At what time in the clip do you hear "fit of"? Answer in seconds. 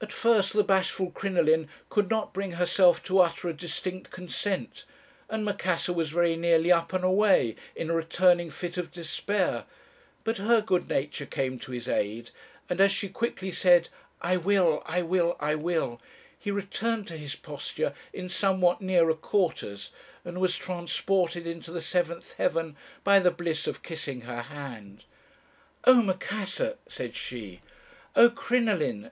8.50-8.90